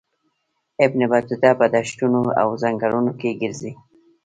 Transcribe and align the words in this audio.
ابن 0.85 0.99
بطوطه 1.11 1.51
په 1.59 1.65
دښتونو 1.75 2.21
او 2.41 2.47
ځنګلونو 2.61 3.11
کې 3.19 3.37
ګرځي. 3.41 3.71